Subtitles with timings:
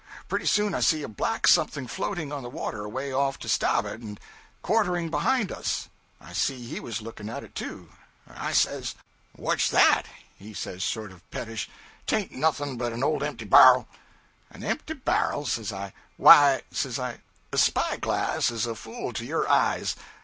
[0.27, 4.01] Pretty soon I see a black something floating on the water away off to stabboard
[4.01, 4.19] and
[4.63, 5.89] quartering behind us.
[6.19, 7.89] I see he was looking at it, too.
[8.27, 8.95] I says
[9.33, 10.07] '"What's that?"
[10.39, 11.69] He says, sort of pettish,
[12.07, 13.85] '"Tain't nothing but an old empty bar'l."
[14.49, 17.19] '"An empty bar'l!" says I, "why," says I,
[17.51, 19.95] "a spy glass is a fool to your eyes.